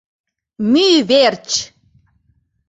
[0.71, 1.47] Мӱй верч!